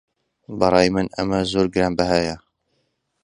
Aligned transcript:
بەڕای 0.59 0.89
من 0.95 1.07
ئەمە 1.15 1.39
زۆر 1.51 1.65
گرانبەهایە. 1.73 2.35